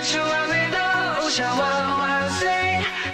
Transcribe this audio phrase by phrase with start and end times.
[0.00, 0.78] 追求完美的
[1.20, 2.48] 偶像万万岁，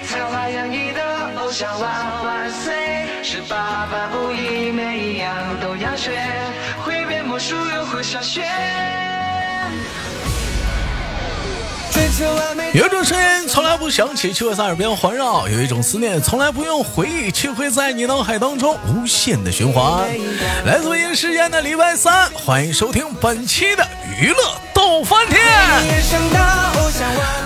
[0.06, 1.02] 才华洋溢的
[1.36, 2.72] 偶像万万岁，
[3.24, 6.12] 十八般武艺每一样都要学，
[6.84, 8.42] 会变魔术又会下雪。
[11.90, 20.06] 追求完美有一种声音从来不响起，却会在耳边环绕；有一种思念从来不用回忆，却会在你脑海当中无限的循环。
[20.64, 23.84] 来自北京时间的礼拜三，欢迎收听本期的
[24.18, 24.36] 娱乐
[24.72, 25.38] 逗翻天。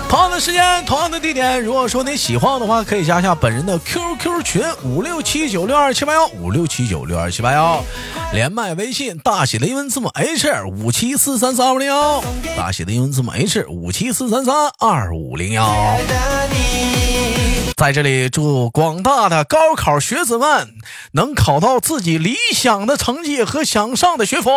[0.07, 7.83] 同样的时间，同样的地点，如果说你喜欢我的话，可以加一下本人的 QQ 群五六七九六二七八幺五六七九六二七八幺，
[8.31, 12.23] 连麦微信大写的英文字母 H 五七四三三二五零幺，
[12.55, 15.97] 大写的英文字母 H 五七四三三二五零幺。
[17.81, 20.75] 在这里祝广大的高考学子们
[21.13, 24.51] 能考到自己理想的成绩和想上的学府。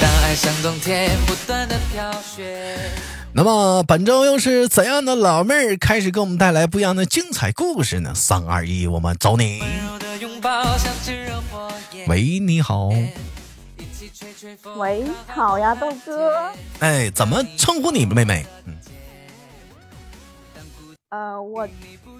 [0.00, 2.78] 当爱像冬天不断的飘雪。
[3.34, 8.14] 那么本周又是怎样的老妹儿开始给我们带来不一样的精彩故事呢？
[8.14, 9.60] 三二一，我们走你！
[9.60, 12.08] 温柔的拥抱像炙热火焰。
[12.08, 12.88] 喂，你好。
[14.76, 16.50] 喂，好呀，豆哥。
[16.78, 18.46] 哎，怎么称呼你妹妹？
[18.64, 18.74] 嗯，
[21.12, 21.68] 呃，我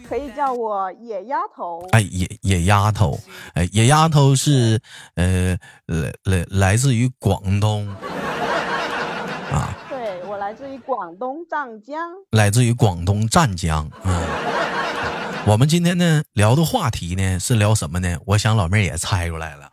[0.07, 1.83] 可以叫我野丫头。
[1.93, 3.19] 哎，野野丫头，
[3.55, 4.79] 哎，野丫头是
[5.15, 7.89] 呃来来来自于广东
[9.51, 12.11] 啊， 对，我来自于广东湛江。
[12.33, 13.89] 来自于广东湛江。
[14.05, 14.21] 啊，
[15.49, 18.19] 我们今天呢聊的话题呢是聊什么呢？
[18.27, 19.72] 我想老妹儿也猜出来了。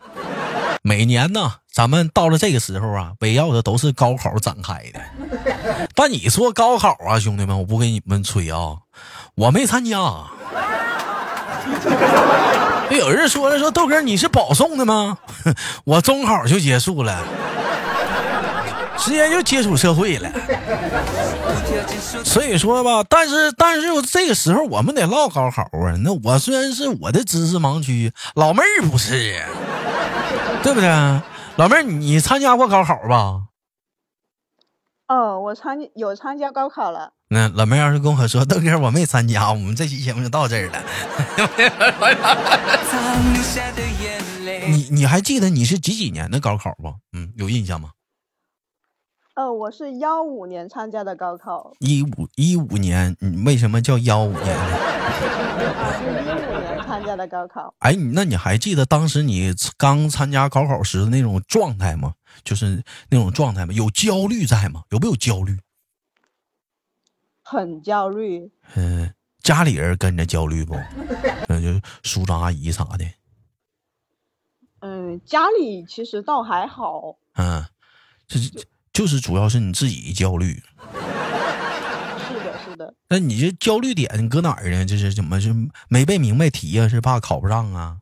[0.82, 5.00] 每年呢，咱们到了这个时候啊，围绕的都是高考展开的。
[5.94, 8.78] 但你说高考啊，兄弟们，我不跟你们吹啊，
[9.36, 9.98] 我没参加。
[12.92, 15.18] 有人说了，说豆哥你是保送的吗？
[15.86, 17.24] 我中考就结束了，
[18.98, 20.32] 直接就接触社会了。
[22.24, 25.94] 所以说吧，但是但是这个时候我们得唠高考啊。
[26.04, 29.44] 那我虽然是我的知识盲区，老妹儿不是，
[30.64, 30.90] 对不对？
[31.58, 33.44] 老妹儿，你参加过高考吧？
[35.08, 37.14] 哦，我参有参加高考了。
[37.30, 40.84] 那老妹儿要是跟我说豆哥我没参加，我们这期节目就到这儿了。
[44.70, 46.94] 你你还记得你是几几年的高考不？
[47.14, 47.90] 嗯，有印象吗？
[49.36, 54.80] 呃，我是幺五年参加的高考，一五一五年，你为什么叫幺五年呢？
[57.00, 57.74] 参加的高考。
[57.80, 62.14] 哎，你那你还记得当时你刚参加高考时的那种状态吗？
[62.44, 63.74] 就是那种状态吗？
[63.74, 64.84] 有焦虑在吗？
[64.90, 65.58] 有没有焦虑？
[67.42, 68.52] 很焦虑。
[68.76, 70.76] 嗯、家里人跟着焦虑不？
[71.48, 73.06] 嗯， 就是叔叔阿姨啥的。
[74.82, 77.18] 嗯，家里其实倒还好。
[77.36, 77.66] 嗯，
[78.28, 80.62] 就是就是主要是你自己焦虑。
[83.10, 84.86] 那你这焦虑点搁哪儿呢？
[84.86, 85.54] 这是怎么是
[85.90, 87.98] 没背明白题呀、是怕考不上啊？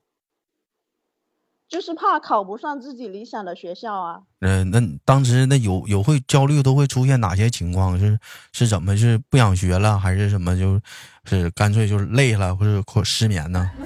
[1.68, 4.22] 就是怕考不上自己理想的学校啊。
[4.40, 8.00] 嗯、那当时那有有会焦虑都会出现哪些情况？
[8.00, 8.18] 是
[8.54, 10.80] 是怎么是不想学了，还是什么就
[11.26, 13.70] 是干脆就是累了，或者或失眠呢？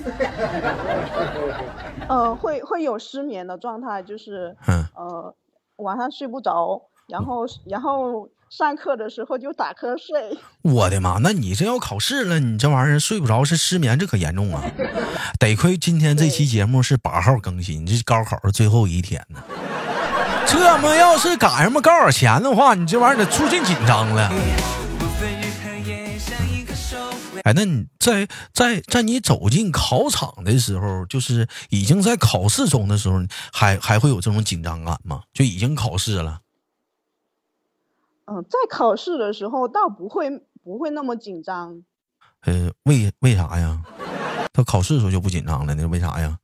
[2.08, 5.36] 呃，会会有失眠的状态，就是嗯，呃
[5.78, 10.38] 晚上睡不着，然后然后上课的时候就打瞌睡。
[10.62, 11.20] 我的妈！
[11.24, 14.62] 那你这要考试了，你这玩意儿睡不着是失眠，这可严重啊！
[15.40, 19.42] 得亏今天这期节目是八号更新，这高考的最后一天呢。
[20.46, 24.30] 这么要是赶上么高考前的话，你这玩意儿得出尽紧张了。
[27.44, 33.22] 哎，那你在在在你走进考场的时候，就是已经在考试中的时候，
[33.54, 35.22] 还还会有这种紧张感吗？
[35.34, 36.40] 就已经考试了，
[38.34, 40.30] 嗯、在考试的时候倒不会
[40.64, 41.84] 不会那么紧张，
[42.46, 43.84] 呃，为为啥呀？
[44.54, 46.38] 他考试的时候就不紧张了，那为啥呀？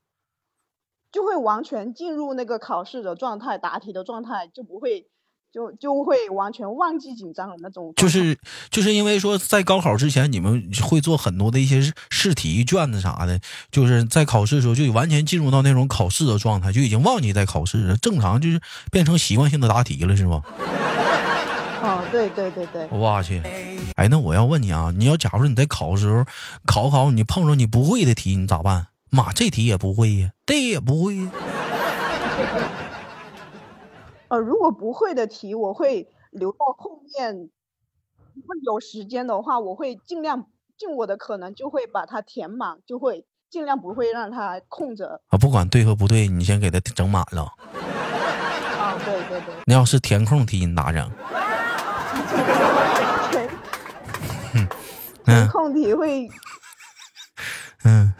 [1.11, 5.07] 就会完全进入那个考试的状态，答题的状态，就不会
[5.53, 7.93] 就就会完全忘记紧张的那种。
[7.95, 8.37] 就是
[8.69, 13.39] 就是因为说，在高考之前，你们会做很多的一些试试题卷子啥的，
[13.71, 18.59] 就是在考试的时候就完全进入到那种考试的状态，就已经忘记在考试了，正常就是
[18.91, 20.43] 变成习惯性的答题了，是吧？
[22.07, 23.41] 哦，对对对对，我去，
[23.95, 26.23] 哎，那我要问你啊，你要假如说你在考的时候
[26.65, 28.87] 考考，你碰着你不会的题，你咋办？
[29.09, 31.31] 妈，这题也不会呀，这也不会呀。
[34.29, 37.49] 呃，如果不会的题，我会留到后面，
[38.33, 40.45] 如果有时间的话，我会尽量
[40.77, 45.21] 尽我的可能就会把它填满，就会尽量不会让它空着。
[45.27, 47.43] 啊，不管对和不对，你先给它整满了。
[48.77, 51.09] 啊，对对对，那要是填空题，你咋整？
[55.25, 56.29] 填空题会，
[57.83, 58.13] 嗯，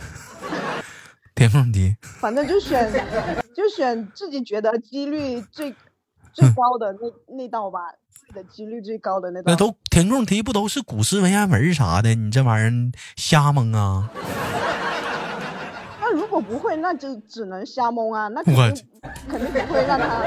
[1.34, 2.92] 填空题，反正就选
[3.56, 5.74] 就选自己觉得几率最
[6.34, 7.80] 最高的那那道吧，
[8.34, 9.46] 对的几率最高的那道。
[9.52, 12.14] 那都填空题不都是古诗文言文啥的？
[12.14, 12.72] 你这玩意儿
[13.16, 14.10] 瞎蒙啊！
[16.02, 18.86] 那如果不会，那就只能瞎蒙啊，那我肯定
[19.30, 20.24] 肯定不会让他。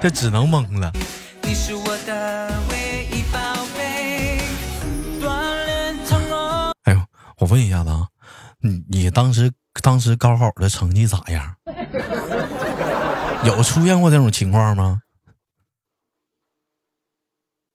[0.00, 0.92] 这只能蒙了。
[1.42, 2.50] 你是我的
[7.38, 8.08] 我问一下子啊，
[8.60, 9.52] 你你当时
[9.82, 11.54] 当时高考的成绩咋样？
[13.46, 15.02] 有出现过这种情况吗？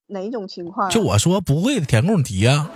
[0.07, 0.91] 哪种情况啊？
[0.91, 2.69] 就我说不会的填空题呀、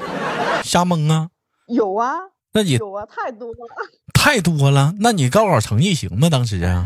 [0.63, 1.29] 瞎蒙啊，
[1.67, 2.13] 有啊，
[2.53, 3.57] 那你有啊，太多了。
[4.15, 4.93] 太多了。
[4.99, 6.29] 那你高考成绩行吗？
[6.29, 6.85] 当时啊？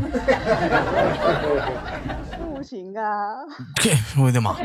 [2.54, 3.36] 不行啊，
[3.82, 4.56] 嘿我的妈！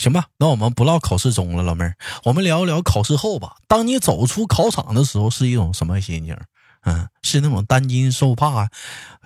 [0.00, 1.94] 行吧，那我们不唠考试中了，老妹儿，
[2.24, 3.56] 我们聊一聊考试后吧。
[3.68, 6.34] 当你走出考场的时候，是一种什么心情？
[6.86, 8.66] 嗯，是那种担惊受怕，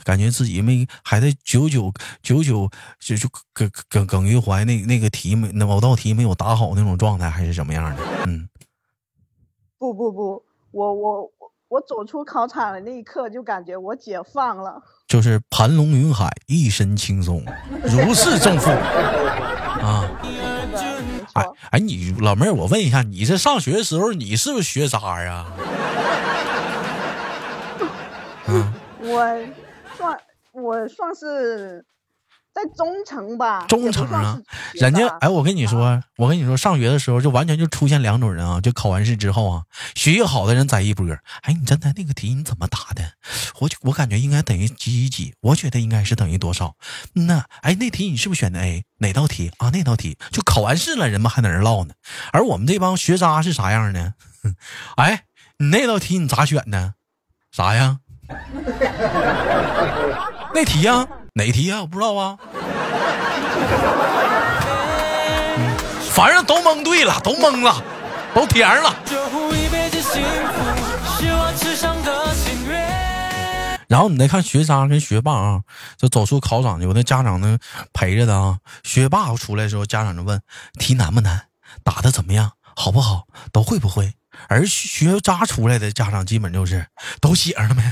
[0.03, 2.69] 感觉自己没还在久久久久
[2.99, 8.03] 就就耿耿耿于怀，那那个题没那某道题没有答好那种状态，还是什么样的？
[8.27, 8.49] 嗯，
[9.79, 11.31] 不不不，我我我
[11.69, 14.83] 我走出考场的那一刻就感觉我解放了。
[15.07, 17.45] 就是盘龙云海，一身轻松，
[17.85, 20.11] 如释重负啊！
[20.77, 21.57] 是的，没哎错。
[21.71, 25.47] 哎，你老妹儿，我问一下，你这上学的时候，你是不是学渣呀？
[29.01, 29.39] 我
[29.97, 30.19] 算
[30.53, 31.85] 我算是
[32.55, 34.41] 在中层吧，中层啊
[34.75, 39.65] 人家哎，我跟你说，我跟你说，上学的时候就完全就出现两种人啊，就考完试之后啊，
[39.97, 41.21] 学习好的人在一波儿。
[41.43, 43.03] 哎，你刚才那个题你怎么答的？
[43.59, 46.77] 我就我感觉应该等于几几几，我觉得应该是等于多少？
[47.17, 48.85] 嗯呐，哎，那题你是不是选的 A？
[48.99, 49.71] 哪道题啊？
[49.73, 51.95] 那道题就考完试了，人们还在那儿唠呢。
[52.33, 54.15] 而我们这帮学渣是啥样呢？
[54.97, 55.25] 哎，
[55.59, 56.95] 你那道题你咋选的？
[57.51, 57.99] 啥呀？
[60.55, 62.39] 那题呀、哪题啊、我不知道啊。
[66.13, 67.83] 反正都蒙对了，都蒙了，
[68.33, 68.95] 都填上了。
[73.89, 75.63] 然后你再看学渣跟学霸啊，
[75.97, 77.59] 就走出考场，有的家长呢
[77.93, 78.59] 陪着的啊。
[78.85, 80.41] 学霸出来的时候，家长就问
[80.79, 81.47] 题难不难，
[81.83, 84.15] 答的怎么样，好不好，都会不会。
[84.49, 86.87] 而学渣出来的家长基本就是
[87.21, 87.83] 都写上了没，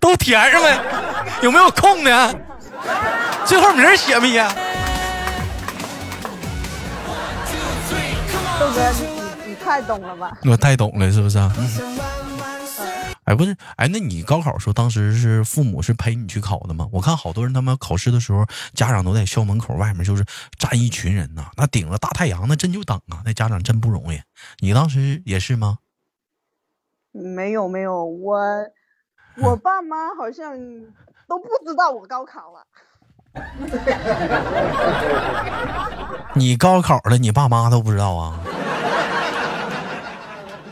[0.00, 0.78] 都都填上呗，
[1.42, 2.40] 有没有空的？
[3.44, 4.46] 最后名写没写？
[8.60, 10.38] 豆哥，你你你太懂了吧？
[10.44, 11.52] 我太懂了，是不是啊？
[13.24, 16.88] 哎，不是，哎，那你高考时候，当时是父母是陪你去考的吗？
[16.92, 20.24] 我看好多人他们考试的时候，家长都在校门口外面，就是
[20.56, 24.20] 站一群人呐，那顶着大太阳，那真就等啊，那家长真不容易。
[24.60, 25.78] 你当时也是吗？
[27.12, 28.38] 没有没有，我
[29.42, 30.56] 我爸妈好像
[31.28, 32.66] 都不知道我高考了。
[36.34, 38.40] 你高考了，你爸妈都不知道啊？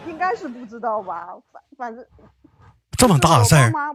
[0.07, 2.03] 应该是不知道吧，反反正
[2.97, 3.89] 这么大的事儿妈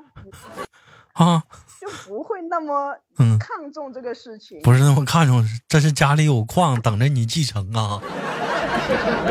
[1.25, 1.43] 啊？
[1.81, 4.61] 就不会那么嗯看重这个事情。
[4.61, 7.99] 不是那么看重，这是家里有矿等着你继承啊？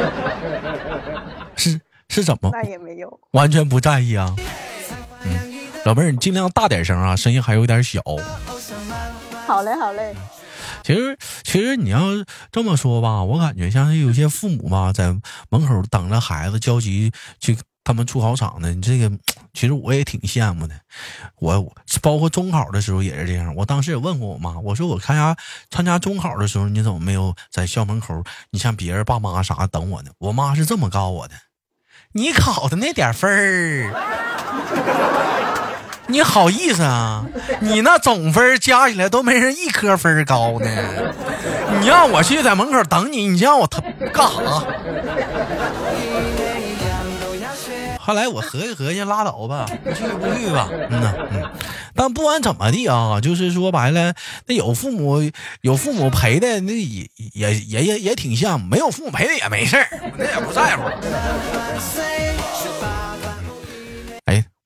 [1.55, 2.51] 是是怎么？
[2.53, 4.35] 那也没有，完全不在意啊？
[5.89, 8.03] 嗯，老妹儿，你尽量大点声啊，声音还有点小。
[9.47, 10.15] 好嘞好嘞，
[10.85, 12.01] 其实，其实你要
[12.53, 15.17] 这么说吧，我感觉像是有些父母吧，在
[15.49, 18.71] 门口等着孩子焦急去他们出考场呢。
[18.75, 19.11] 你这个，
[19.55, 20.75] 其实我也挺羡慕的。
[21.41, 23.55] 我包括中考的时候也是这样。
[23.57, 25.35] 我当时也问过我妈，我说我参加
[25.71, 28.23] 参加中考的时候，你怎么没有在校门口？
[28.51, 30.11] 你像别人爸妈啥等我呢？
[30.19, 31.35] 我妈是这么告我的：
[32.13, 33.95] 你考的那点分儿。
[36.09, 37.25] 你好意思啊？
[37.61, 40.69] 你那总分加起来都没人一科分高呢。
[41.81, 43.81] 你让我去在门口等你，你让我他
[44.13, 44.65] 干啥？
[48.01, 50.69] 后来我合计合计，拉倒吧，不去不去吧。
[50.91, 51.43] 嗯呐，嗯。
[51.95, 54.15] 但不管怎么地啊，就是说白了，
[54.47, 59.87] 那有父母有父母陪的，那也也也也也挺羡慕；没有父母陪的也没事儿，
[60.17, 60.85] 那也不在乎。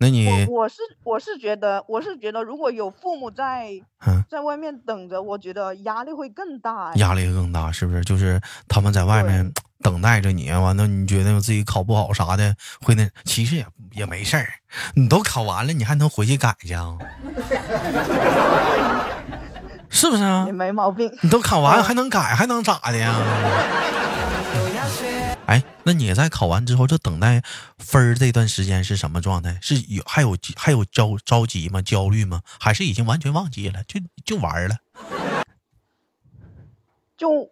[0.03, 3.71] 哎，那你我我是我是觉得我是觉得如果有父母在
[4.07, 4.23] 嗯。
[4.29, 6.95] 在外面等着，我觉得压力会更大哎。
[6.97, 8.03] 压力更大，是不是？
[8.05, 14.49] 就是他们在外面等待着你，完了你觉得自己考不好啥的，会那其实也也没事儿，
[14.95, 16.97] 你都考完了，你还能回去改去啊？
[19.89, 20.53] 是 是不是啊也？
[20.53, 21.13] 没毛病。
[21.23, 23.15] 你都考完嗯还能改，还能咋的呀？
[25.47, 27.43] 哎，那你在考完之后，就等待
[27.79, 29.59] 分儿这段时间是什么状态？
[29.61, 31.83] 是有还有还有焦着急吗？
[31.83, 32.43] 焦虑吗？
[32.61, 33.83] 还是已经完全忘记了？
[33.85, 34.77] 就就玩儿了？
[37.17, 37.51] 就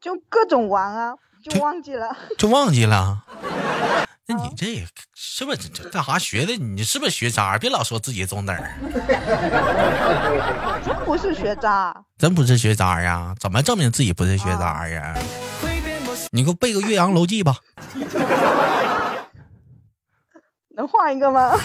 [0.00, 2.16] 就各种玩啊，就忘记了。
[2.38, 3.24] 就忘记了？
[4.28, 6.56] 那你这也是不是这这干啥学的？
[6.56, 7.56] 你是不是学渣？
[7.58, 8.56] 别老说自己中等，
[10.84, 13.34] 真不是学渣，真不是学渣呀？
[13.38, 15.16] 怎么证明自己不是学渣呀？
[16.30, 17.56] 你给我背个《岳阳楼记》吧。
[20.76, 21.58] 能换一个吗？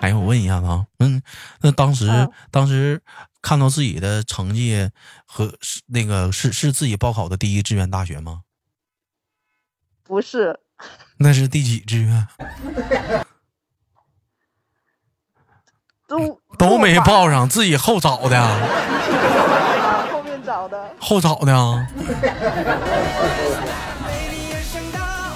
[0.00, 1.22] 哎，我问一下子啊，嗯，
[1.60, 3.00] 那当时、嗯当时
[3.40, 4.90] 看到自己的成绩
[5.24, 8.42] 和是那个是是自己报考的第一志愿大学吗？
[10.04, 10.60] 不是，
[11.18, 12.28] 那是第几志愿？
[16.06, 18.58] 都都没报，上，自己后找的，啊
[20.62, 20.94] 找的。
[21.00, 21.52] 后找的。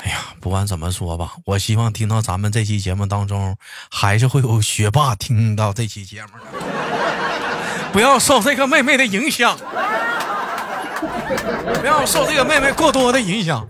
[0.05, 3.57] 哎呀，不管怎么说吧，我希望听到咱们这期节目当中，
[3.91, 6.61] 还是会有学霸听到这期节目的，
[7.93, 9.59] 不要受这个妹妹的影响，
[11.81, 13.67] 不要受这个妹妹过多的影响。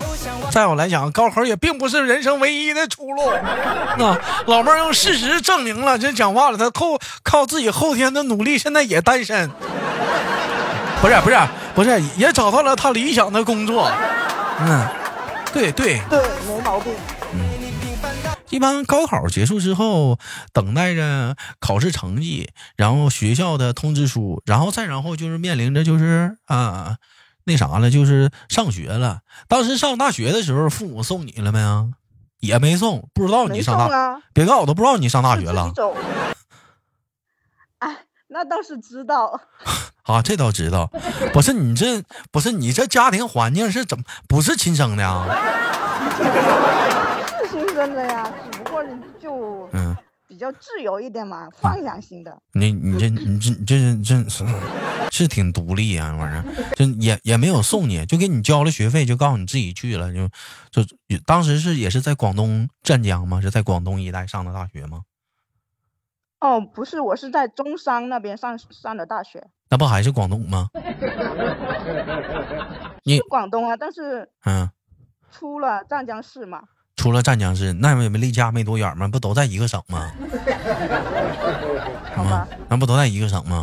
[0.50, 3.32] 在我来讲，高考也并不是人生唯一的出路。
[3.98, 9.50] 那老妹儿用事实证明了，这讲话了，她靠靠自己后天的努力，现在也单身。
[11.00, 11.36] 不是不是
[11.74, 13.90] 不是，也找到了他理想的工作。
[14.60, 14.86] 嗯，
[15.52, 16.92] 对对，对，没毛病。
[18.48, 20.18] 一般高考结束之后，
[20.52, 26.96] 等待着考试成绩，然后学校的通知书，然后再然后就是面临着就是啊，
[27.44, 29.20] 那啥了，就是上学了。
[29.48, 31.90] 当时上大学的时候，父母送你了没有？
[32.38, 33.86] 也没送，不知道你上大。
[33.86, 35.72] 送啊，别告诉我都不知道你上大学了。
[37.80, 37.96] 哎，
[38.28, 39.40] 那倒是知道，
[40.06, 40.22] 啊！
[40.22, 40.90] 这倒知道，
[41.32, 45.26] 不是你这不是你这家庭环境是怎么不是亲生的啊？
[47.38, 48.84] 是亲生的呀，只不过
[49.20, 49.96] 就嗯。
[50.28, 52.36] 比较自由一点嘛，放养型的。
[52.52, 54.44] 你你这你这你这这是
[55.10, 56.44] 是挺独立啊，玩意儿，
[56.74, 60.28] 就也也没有送你，就给你交了学费，就告诉你自己去了，就
[60.82, 60.84] 就
[61.24, 63.40] 当时是也是在广东湛江吗？
[63.40, 65.02] 是在广东一带上的大学吗？
[66.40, 70.68] 哦，不是，我是在中山那边上上的大学，那不还是广东吗？
[73.04, 74.68] 你是广东啊，但是嗯，
[75.30, 76.62] 出了湛江市嘛。
[76.96, 79.06] 出了湛江市，那也没离家没多远吗？
[79.06, 80.10] 不都在一个省吗？
[82.16, 83.62] 好吧，那不都在一个省吗？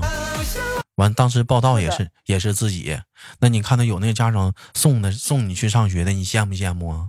[0.96, 2.98] 完，当时报道也是也是自己，
[3.40, 7.08] 那你看到有那个家长送的送你去上学的，你羡不羡慕啊？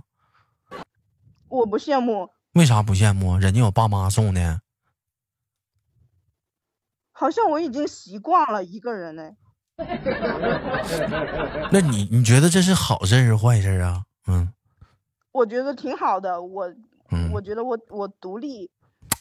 [1.49, 3.39] 我不羡慕，为啥不羡慕啊？
[3.39, 4.59] 人家有爸妈送的。
[7.17, 9.31] 好像我已经习惯了一个人呢。
[11.71, 14.03] 那你你觉得这是好事是坏事啊？
[14.27, 14.51] 嗯
[15.31, 16.73] 我觉得挺好的，我
[17.11, 18.69] 嗯，我觉得我我独立，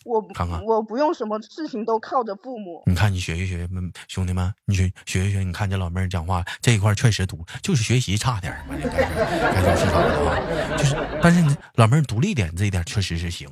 [0.05, 2.83] 我不看看我不用什么事情都靠着父母。
[2.87, 10.39] 你看你学一学，嗯兄弟们，你学学一学，你看这老妹儿讲话这一块确实独，就是学习差点儿，该说是啥的啊，
[10.79, 13.49] 就是，但是你老妹儿独立点这一点确实是行。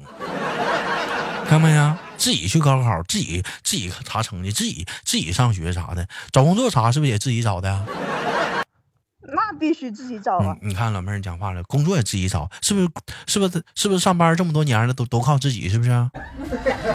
[1.52, 1.98] 看没呀？
[2.16, 7.84] 自己去高考，自己自己查成绩，自己自己上学啥的，找工作啥是不是也自己找的呀？
[9.20, 10.68] 那必须自己找啊嗯，！
[10.68, 12.88] 你看老妹儿讲话了，工作也自己找，是不是？
[13.26, 13.62] 是不是？
[13.74, 16.10] 是不是上班这么多年了，都都靠自己，是不是啊？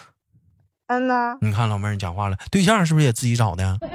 [0.89, 3.77] 嗯呐、你看老妹儿讲话了，对象是不是也自己找的？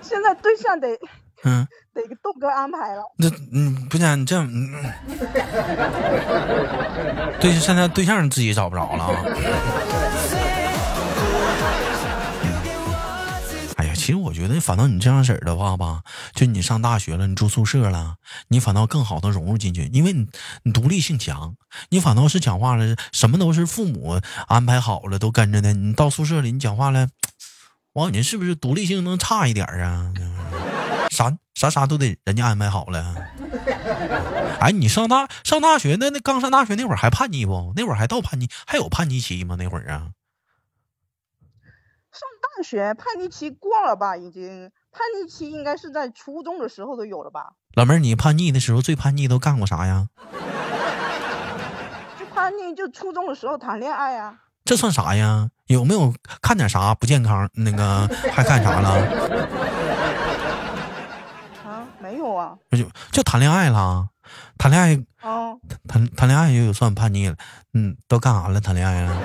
[0.00, 0.86] 现在对象得
[1.42, 3.02] 嗯，得给豆哥安排了。
[3.16, 4.72] 那嗯，不然你这样，嗯，
[7.40, 9.22] 对，现在对象自己找不着了啊。
[13.76, 16.02] 哎呀，其实我觉得，反倒你这样式儿的话吧，
[16.34, 18.16] 就你上大学了，你住宿舍了，
[18.48, 20.26] 你反倒更好的融入进去，因为你
[20.64, 21.54] 你独立性强，
[21.90, 25.72] 你反倒是讲话了，什么都是父母安排好了，都跟着的。
[25.72, 27.08] 你到宿舍里，你讲话了，
[27.92, 30.12] 我感觉是不是独立性能差一点儿啊？
[31.14, 33.14] 啥啥啥都得人家安排好了。
[34.60, 37.72] 哎，你上大上大学那那刚上大学那会儿还叛逆不？
[37.76, 39.56] 那会儿还到叛逆，还有叛逆期吗？
[39.58, 40.10] 那会儿啊？
[42.12, 44.16] 上大学叛逆期过了吧？
[44.16, 47.52] 已经叛逆期应该是在初中的时候都有了吧？
[47.74, 50.08] 老妹儿，你叛逆的时候最叛逆都干过啥呀？
[52.18, 54.40] 就叛逆就初中的时候谈恋爱啊。
[54.64, 55.50] 这算啥呀？
[55.66, 57.48] 有没有看点啥不健康？
[57.54, 59.83] 那个还干啥了？
[62.04, 62.54] 啊，没有啊。
[62.72, 64.06] 就就谈恋爱了，
[64.58, 65.58] 谈恋爱哦，
[65.88, 67.36] 谈谈恋爱就有算叛逆了。
[67.72, 68.60] 嗯，都干啥了？
[68.60, 69.14] 谈恋爱了？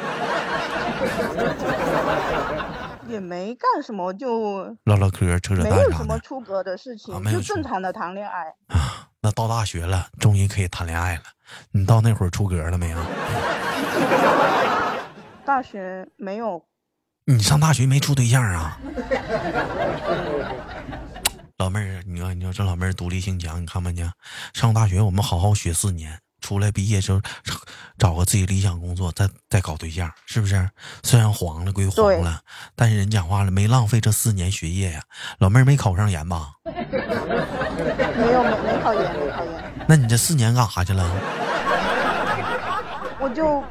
[3.10, 8.54] 也没干什么，就唠唠嗑、扯扯淡啥的有什么出格的事情，就正常的谈恋爱。
[8.68, 9.08] 啊。
[9.22, 11.24] 那到大学了，终于可以谈恋爱了。
[11.72, 12.98] 你到那会儿出格了没有？
[15.44, 16.64] 大学没有，
[17.26, 18.80] 你上大学没处对象啊？
[21.60, 24.10] 老妹儿，你看，你说这老妹儿独立性强，你看没见？
[24.54, 27.20] 上大学我们好好学四年，出来毕业之后
[27.98, 30.70] 找个自己理想工作，再再搞对象，是不是？
[31.04, 32.40] 虽然黄了归黄了，
[32.78, 35.04] 但是人讲话了，没浪费这四年学业呀。
[35.40, 36.54] 老妹儿没考上研吧？
[36.64, 36.72] 没
[38.32, 41.04] 有没没考研，没考研，那你这四年干啥去了？
[43.20, 43.62] 我就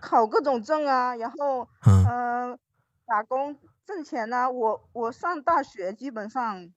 [0.00, 2.58] 考各种证啊，然后嗯呃
[3.06, 3.54] 打工
[3.86, 6.72] 挣钱呐、我我上大学基本上嗯，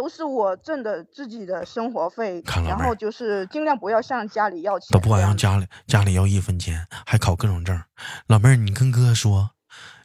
[0.00, 7.78] 都是我挣的自己的生活费然后就是尽量不要向家里要钱，都不敢这样子让家里家里要一分钱，还考各种证。
[8.26, 9.50] 老妹儿，你跟哥说，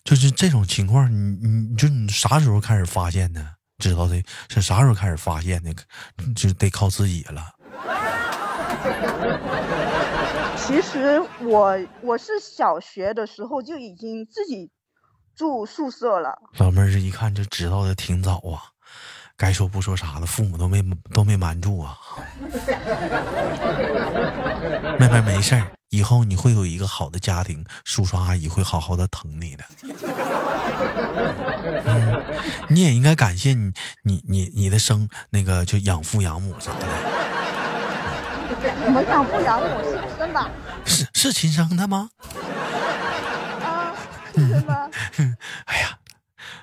[0.04, 3.42] 就是这种情况，你你你就你啥时候开始发现的？
[3.78, 5.74] 知道的是啥时候开始发现的？
[6.36, 7.54] 就得靠自己了。
[10.60, 14.70] 其实我我是小学的时候就已经自己
[15.38, 18.75] 住宿舍了，老妹儿这一看就知道的挺早啊，
[19.38, 21.98] 该说不说啥的，父母都没都没瞒住啊。
[25.00, 29.64] 妹妹没事儿，以后你会有一个好的家庭，叔叔阿姨会好好的疼你的。
[31.86, 32.24] 嗯，
[32.70, 33.72] 你也应该感谢你
[34.04, 36.88] 你你你的生那个就养父养母啥的，
[38.86, 40.52] 我们养父养母是真的
[40.86, 42.10] 是是亲生的吗？
[43.64, 43.94] 啊，
[44.34, 44.90] 是真的。
[45.66, 45.98] 哎呀，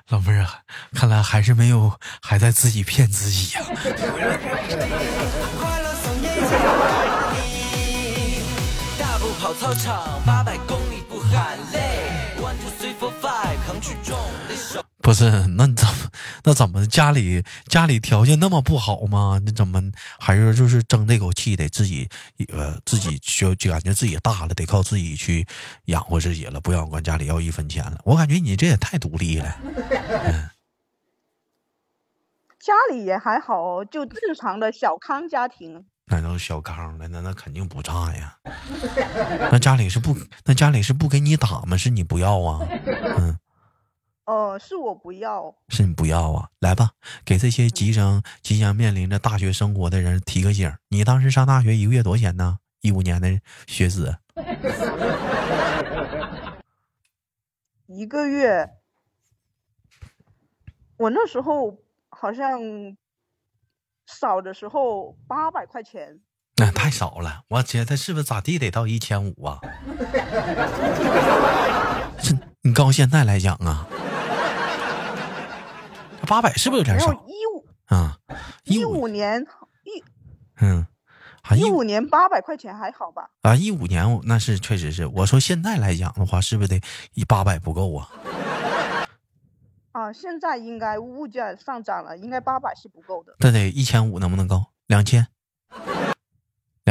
[0.08, 0.58] 老妹儿啊，
[0.94, 3.62] 看来还是没有，还在自己骗自己呀、
[5.58, 6.40] 快乐送给你。
[8.98, 11.81] 大步跑操场，八百公里不喊累。
[15.12, 15.92] 不是， 那你怎么
[16.44, 19.38] 那怎么家里家里条件那么不好吗？
[19.44, 19.78] 你怎么
[20.18, 22.08] 还是就是争这口气，得自己
[22.48, 25.46] 呃自己就就感觉自己大了，得靠自己去
[25.86, 28.00] 养活自己了，不想管家里要一分钱了。
[28.04, 29.54] 我感觉你这也太独立了。
[32.58, 35.84] 家里也还好哦，就正常的小康家庭。
[36.06, 38.38] 那都小康了，那那肯定不差呀。
[39.50, 41.76] 那家里是不那家里是不给你打吗？
[41.76, 42.66] 是你不要啊？
[43.18, 43.36] 嗯。
[44.24, 46.48] 呃，是我不要，是你不要啊！
[46.60, 46.92] 来吧，
[47.24, 50.72] 给这些即将即将面临着大学生活的人提个醒。
[50.88, 52.58] 你当时上大学一个月多少钱呢？
[52.82, 54.18] 一五年的学子，
[57.86, 58.70] 一个月，
[60.96, 61.78] 我那时候
[62.10, 62.58] 好像
[64.06, 66.18] 少的时候八百块钱，
[66.56, 67.42] 那、太少了。
[67.48, 69.60] 我觉得是不是咋地得到一千五啊？
[72.18, 73.86] 是你告诉现在来讲啊，
[76.32, 78.16] 八百是不是有点少一五啊？
[78.64, 79.46] 一五五年
[79.84, 80.02] 一
[80.62, 80.86] 嗯，
[81.54, 83.28] 一五年八百块钱还好吧？
[83.42, 85.06] 啊一五年那是确实是。
[85.08, 86.80] 我说现在来讲的话，是不是得
[87.12, 88.08] 一八百不够啊？
[89.92, 94.64] 啊，现在应该物价上涨了，应该八百是不够的，那得一千五能不能够？
[94.86, 95.26] 两千，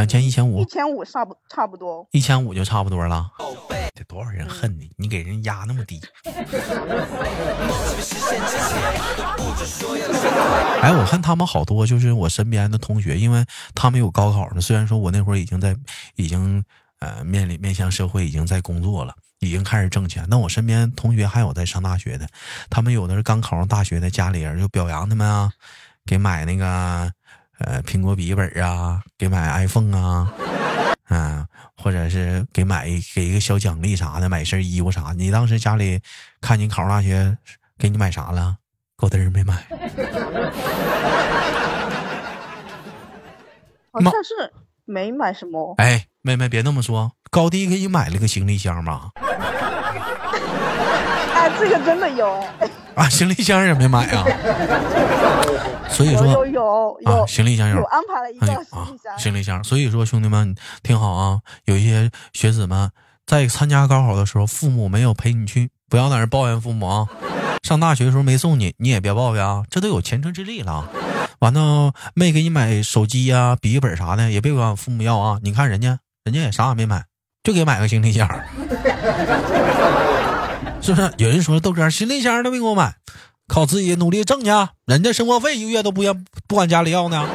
[0.02, 2.08] 两千一千五一，千五差不差不多。
[2.10, 3.30] 一千五就差不多了。
[3.94, 4.90] 这多少人恨你？
[4.98, 6.02] 你给人压那么低。
[10.82, 14.62] 哎，我看他们好多就是我身边的同学，因为他们有高考的。
[14.62, 15.76] 虽然说我那会儿已经在，
[16.16, 16.64] 已经
[17.00, 20.26] 呃面临面向社会，已经在工作了，已经开始挣钱。
[20.28, 22.28] 那我身边同学还有在上大学的，
[22.72, 25.52] 他们有的是刚考上大学的，家里人就表扬他们啊，
[26.08, 27.12] 给买那个
[27.66, 30.32] 呃苹果笔记本啊，给买 iPhone 啊。
[31.10, 31.46] 嗯，
[31.76, 35.16] 或者是给买给一个小奖励啥的，买身衣服啥的。
[35.16, 36.00] 你当时家里
[36.40, 37.38] 看你考上大学，
[37.78, 38.56] 给你买啥了？
[38.96, 39.66] 狗嘚儿没买。
[43.92, 44.54] 妈好像是
[44.86, 45.76] 没买什么。
[45.80, 49.10] 哎，妹妹别那么说，高低给你买了个行李箱吧？
[51.36, 54.26] 哎， 这个真的有哎，啊，行李箱也没买啊。
[55.90, 58.48] 所以说有有有行李箱有有安排了一行
[58.94, 59.64] 李箱。，行李箱。
[59.64, 62.92] 所以说，兄弟们听好啊，有一些学子们
[63.26, 67.08] 在参加高考的时候，父母没有陪你去，不要在那抱怨父母啊。
[67.64, 70.90] 上大学的时候没送你，你也别抱怨啊，这都有前车之力了。
[71.40, 75.40] 完了，没给你买手机呀、笔记本啥的，也别管父母要啊。
[75.44, 77.04] 你看人家，人家也啥也没买，
[77.44, 78.28] 就给买个行李箱，
[80.82, 81.12] 是不是？
[81.18, 82.96] 有人说豆哥行李箱都没给我买，
[83.48, 84.50] 靠自己努力挣去，
[84.86, 86.14] 人家生活费一个月都不要
[86.48, 87.28] 不管家里要呢。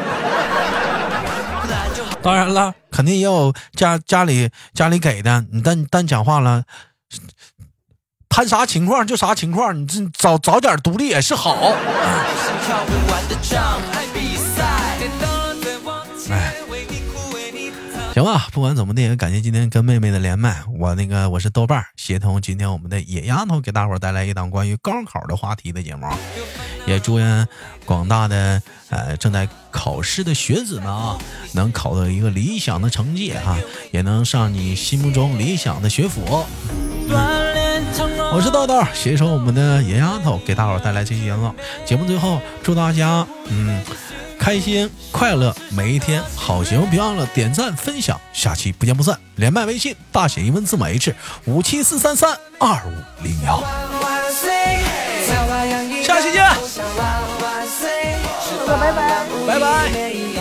[2.23, 6.65] 当然了，肯定也有家家里家里给的，你但但讲话了，
[8.29, 11.57] 谈啥情况就啥情况，你这早早点独立也是好。
[18.17, 20.63] 行吧，不管怎么的，也感谢今天跟妹妹的连麦。
[20.79, 26.09] 我那个我是豆瓣儿，协同今天我们的野丫头给大伙儿带来一档关于高考的话题的节目，
[26.87, 27.47] 也祝愿
[27.85, 31.19] 广大的呃正在考试的学子们啊，
[31.53, 33.55] 能考到一个理想的成绩哈、
[33.93, 36.47] 也能上你心目中理想的学府。
[37.11, 41.55] 锻炼成功我是豆豆，携手我们的野丫头给大伙儿带来这期节目。
[41.85, 43.85] 节目最后，祝大家嗯
[44.47, 46.23] 开心快乐每一天。
[46.37, 49.19] 好节目别忘了点赞分享，下期不见不散。
[49.35, 51.13] 连麦微信大写英文字母 H
[51.47, 53.61] 五七四三三二五零幺。
[56.05, 56.49] 下期见！
[58.69, 58.93] 拜拜
[59.49, 60.36] 拜拜。